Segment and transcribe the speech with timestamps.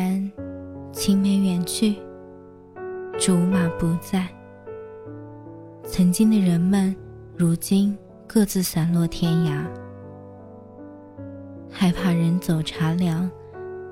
[0.00, 0.32] 然，
[0.92, 1.96] 青梅远去，
[3.18, 4.26] 竹马不在。
[5.84, 6.96] 曾经的人们，
[7.36, 9.62] 如今各自散落天涯。
[11.70, 13.30] 害怕人走茶凉，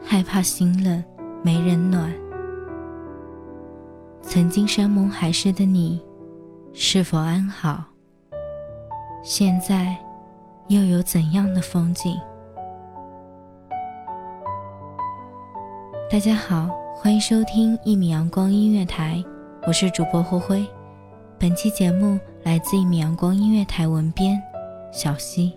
[0.02, 1.04] 害怕心冷
[1.42, 2.10] 没人暖。
[4.22, 6.02] 曾经山盟海誓的你，
[6.72, 7.84] 是否安好？
[9.22, 9.96] 现在，
[10.68, 12.16] 又有怎样的风景？
[16.10, 19.22] 大家好，欢迎收听一米阳光音乐台，
[19.66, 20.66] 我是主播灰灰。
[21.38, 24.42] 本期节目来自一米阳光音乐台文编
[24.90, 25.52] 小溪。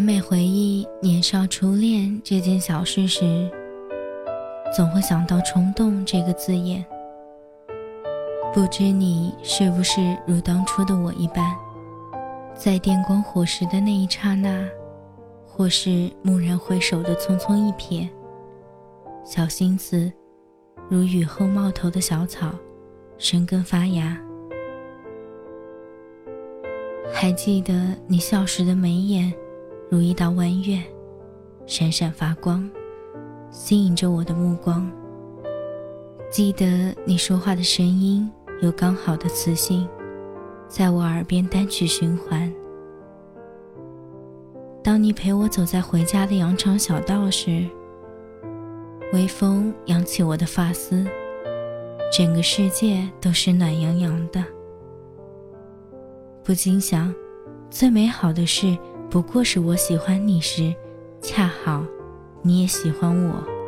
[0.00, 3.50] 每每回忆年少初恋这件小事时，
[4.74, 6.82] 总会想到“冲动”这个字眼。
[8.50, 11.54] 不知你是不是如当初的我一般，
[12.54, 14.66] 在电光火石的那一刹那，
[15.46, 18.08] 或是蓦然回首的匆匆一瞥，
[19.22, 20.10] 小心思
[20.88, 22.50] 如雨后冒头的小草，
[23.18, 24.18] 生根发芽。
[27.12, 29.30] 还记得你笑时的眉眼。
[29.90, 30.80] 如一道弯月，
[31.66, 32.70] 闪闪发光，
[33.50, 34.88] 吸引着我的目光。
[36.30, 38.30] 记得你说话的声音
[38.60, 39.88] 有刚好的磁性，
[40.68, 42.54] 在我耳边单曲循环。
[44.80, 47.66] 当你陪我走在回家的羊肠小道时，
[49.12, 51.04] 微风扬起我的发丝，
[52.16, 54.44] 整个世界都是暖洋洋的。
[56.44, 57.12] 不禁想，
[57.70, 58.78] 最美好的事。
[59.10, 60.72] 不过是我喜欢你时，
[61.20, 61.84] 恰好
[62.42, 63.59] 你也喜欢我。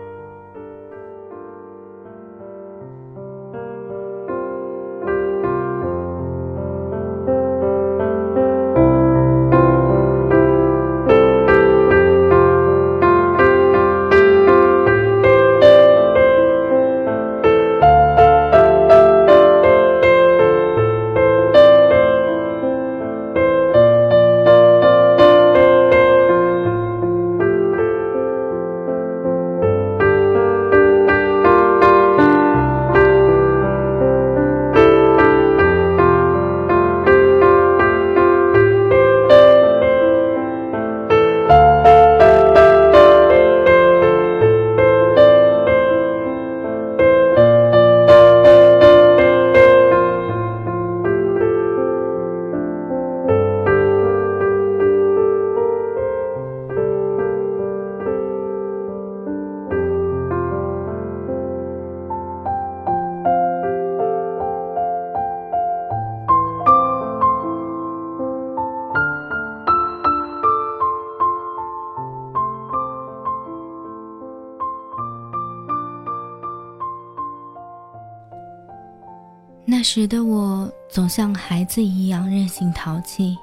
[79.83, 83.37] 时的我总像孩子一样任性淘气，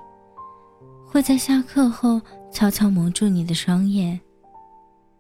[1.06, 2.22] 会在下课后
[2.52, 4.20] 悄悄蒙住你的双眼，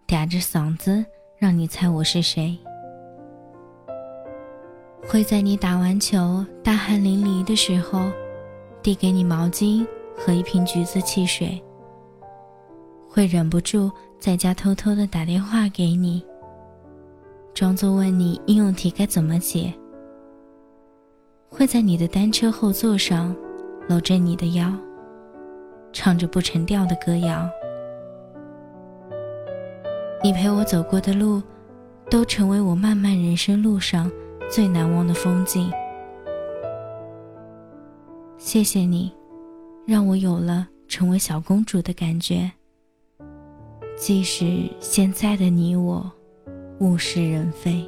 [0.08, 1.04] 嗲着嗓子
[1.38, 2.58] 让你猜我是谁。
[5.08, 8.12] 会在你打完球大汗淋漓的时候，
[8.82, 9.86] 递给你毛巾
[10.16, 11.62] 和一瓶橘子汽水。
[13.10, 16.24] 会忍不住在家偷偷的打电话给你，
[17.56, 19.74] 装作问你应用题该怎么解。
[21.50, 23.36] 会在你的单车后座上，
[23.88, 24.72] 搂着你的腰，
[25.92, 27.50] 唱着不成调的歌谣。
[30.24, 31.42] 你陪我走过的路，
[32.10, 34.10] 都成为我漫漫人生路上
[34.50, 35.70] 最难忘的风景。
[38.38, 39.12] 谢谢你，
[39.86, 42.50] 让我有了成为小公主的感觉。
[43.98, 46.10] 即使现在的你我，
[46.80, 47.86] 物是人非，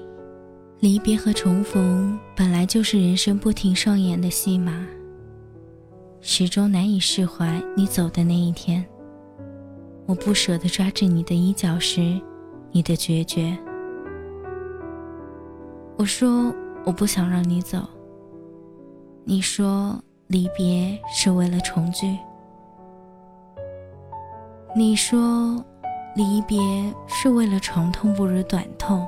[0.82, 4.84] 离别和重逢本来就是人生不停上演的戏码。
[6.22, 8.84] 始终难以释怀你走的那一天，
[10.08, 12.20] 我不舍得抓着你的衣角时，
[12.72, 13.56] 你的决绝。
[15.98, 16.52] 我说
[16.84, 17.78] 我不想让你走，
[19.24, 22.18] 你说离别是为了重聚，
[24.76, 25.64] 你说。
[26.14, 26.60] 离别
[27.08, 29.08] 是为了长痛不如短痛。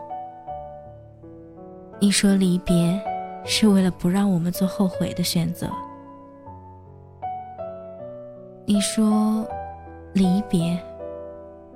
[2.03, 3.01] 你说离别
[3.45, 5.69] 是为了不让我们做后悔的选择。
[8.65, 9.47] 你说
[10.11, 10.77] 离别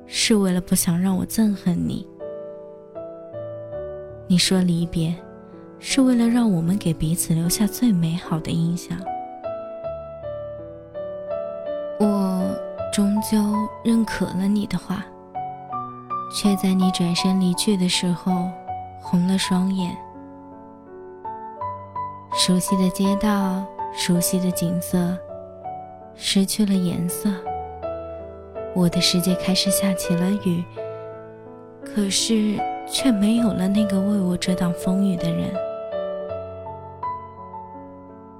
[0.05, 2.05] 是为了不想让我憎恨你。
[4.27, 5.15] 你说离别
[5.79, 8.99] 是为了让我们给彼此留下最美好的印象。
[12.01, 12.53] 我
[12.91, 13.37] 终究
[13.81, 15.05] 认可了你的话。
[16.35, 18.51] 却在你转身离去的时候，
[18.99, 19.95] 红了双眼。
[22.33, 25.17] 熟悉的街道，熟悉的景色，
[26.15, 27.29] 失去了颜色。
[28.75, 30.63] 我的世界开始下起了雨，
[31.83, 35.51] 可是却没有了那个为我遮挡风雨的人。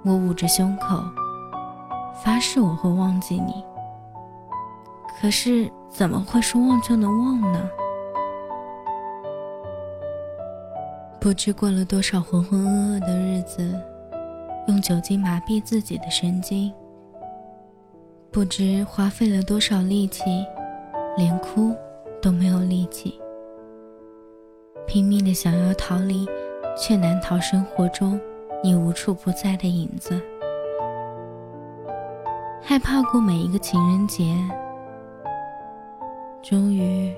[0.06, 1.04] 我捂着胸口，
[2.24, 3.64] 发誓我会忘记你。
[5.20, 7.70] 可是怎么会说忘就能忘呢？
[11.20, 13.74] 不知过了多少浑浑噩噩的日子，
[14.68, 16.72] 用酒精麻痹自己的神经。
[18.32, 20.24] 不知花费了多少力气，
[21.18, 21.76] 连哭
[22.22, 23.20] 都没有力气。
[24.86, 26.26] 拼命的想要逃离，
[26.78, 28.20] 却难逃生活中
[28.64, 30.22] 你无处不在的影子。
[32.62, 34.38] 害怕过每一个情人节。
[36.44, 37.14] 终于，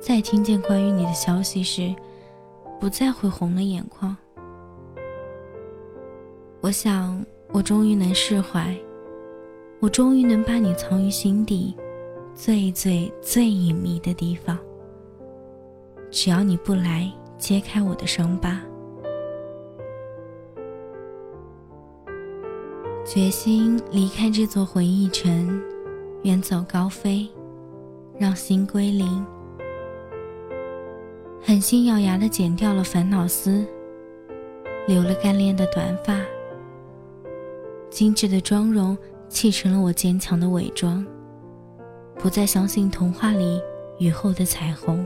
[0.00, 1.94] 在听见关于你的消息时，
[2.80, 4.16] 不再会红了眼眶。
[6.62, 7.22] 我想，
[7.52, 8.74] 我终于能释怀，
[9.80, 11.76] 我终于能把你藏于心底
[12.34, 14.58] 最最最隐秘的地方。
[16.10, 18.60] 只要你不来揭开我的伤疤，
[23.04, 25.62] 决心离开这座回忆城，
[26.22, 27.28] 远走高飞。
[28.18, 29.24] 让心归零，
[31.42, 33.64] 狠心咬牙的剪掉了烦恼丝，
[34.86, 36.14] 留了干练的短发，
[37.88, 38.96] 精致的妆容
[39.28, 41.04] 砌成了我坚强的伪装，
[42.16, 43.60] 不再相信童话里
[43.98, 45.04] 雨后的彩虹。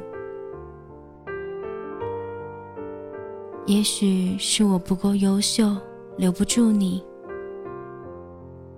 [3.67, 5.75] 也许是我不够优秀，
[6.17, 7.01] 留不住你；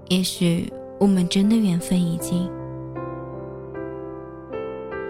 [0.09, 0.71] 也许
[1.01, 2.49] 我们真的缘分已尽。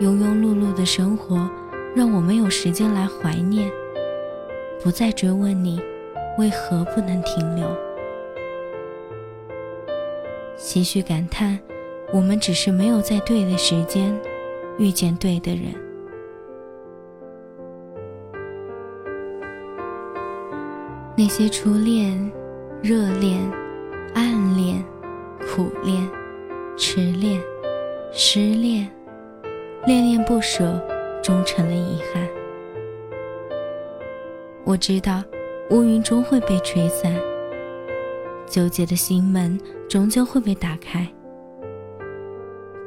[0.00, 1.50] 庸庸碌碌的生活，
[1.96, 3.72] 让我没有时间来怀念，
[4.84, 5.80] 不再追问你
[6.36, 7.66] 为何不能停留。
[10.58, 11.58] 唏嘘感叹，
[12.12, 14.14] 我们只是没有在对的时间
[14.76, 15.72] 遇见对的人。
[21.16, 22.30] 那些初恋、
[22.82, 23.40] 热恋、
[24.12, 24.84] 暗恋、
[25.48, 26.06] 苦恋、
[26.76, 27.40] 痴恋、
[28.12, 28.86] 失恋。
[29.86, 30.78] 恋恋不舍，
[31.26, 32.24] 终成了遗憾。
[34.64, 35.24] 我知道，
[35.70, 37.12] 乌云终会被吹散，
[38.46, 41.04] 纠结的心门终究会被打开。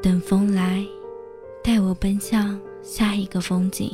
[0.01, 0.81] 等风来，
[1.61, 3.93] 带我奔向下一个风景。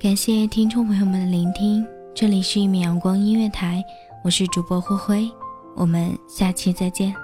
[0.00, 3.84] 感谢听众朋友们的聆听，这里是一米阳光音乐台，
[4.24, 5.30] 我是主播灰灰，
[5.76, 7.14] 我们下期再见。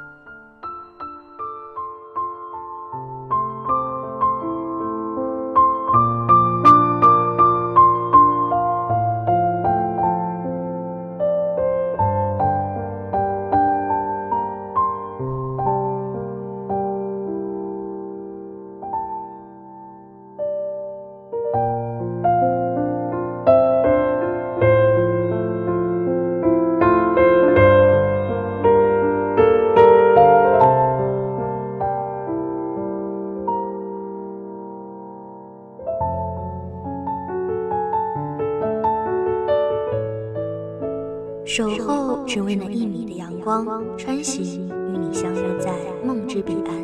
[41.49, 45.73] 守候只为那一米的阳光，穿行与你相约在
[46.05, 46.75] 梦之彼岸。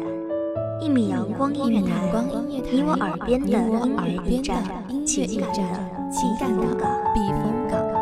[0.80, 2.11] 一米阳光音乐台，
[2.49, 4.64] 你我耳边的音乐驿站，
[5.04, 5.38] 情
[6.40, 6.62] 感的
[7.12, 7.93] 避风港。